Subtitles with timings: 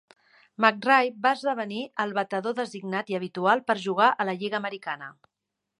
[0.63, 5.17] McRae va esdevenir el batedor designat i habitual per jugar a la lliga americana.